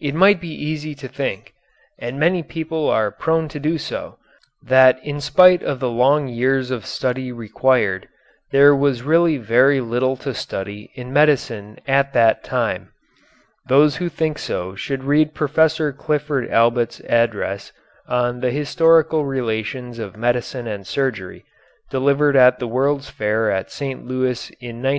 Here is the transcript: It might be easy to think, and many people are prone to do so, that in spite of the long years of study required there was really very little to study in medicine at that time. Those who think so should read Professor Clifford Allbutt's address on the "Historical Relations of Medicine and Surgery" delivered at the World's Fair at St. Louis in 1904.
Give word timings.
It 0.00 0.14
might 0.14 0.40
be 0.40 0.48
easy 0.48 0.94
to 0.94 1.08
think, 1.08 1.52
and 1.98 2.18
many 2.18 2.42
people 2.42 2.88
are 2.88 3.10
prone 3.10 3.48
to 3.48 3.60
do 3.60 3.76
so, 3.76 4.16
that 4.62 4.98
in 5.04 5.20
spite 5.20 5.62
of 5.62 5.78
the 5.78 5.90
long 5.90 6.26
years 6.26 6.70
of 6.70 6.86
study 6.86 7.30
required 7.30 8.08
there 8.50 8.74
was 8.74 9.02
really 9.02 9.36
very 9.36 9.78
little 9.82 10.16
to 10.24 10.32
study 10.32 10.90
in 10.94 11.12
medicine 11.12 11.78
at 11.86 12.14
that 12.14 12.44
time. 12.44 12.92
Those 13.68 13.96
who 13.96 14.08
think 14.08 14.38
so 14.38 14.74
should 14.74 15.04
read 15.04 15.34
Professor 15.34 15.92
Clifford 15.92 16.48
Allbutt's 16.50 17.00
address 17.00 17.72
on 18.08 18.40
the 18.40 18.50
"Historical 18.50 19.26
Relations 19.26 19.98
of 19.98 20.16
Medicine 20.16 20.66
and 20.66 20.86
Surgery" 20.86 21.44
delivered 21.90 22.36
at 22.36 22.58
the 22.58 22.66
World's 22.66 23.10
Fair 23.10 23.50
at 23.50 23.70
St. 23.70 24.02
Louis 24.06 24.48
in 24.62 24.76
1904. 24.76 24.94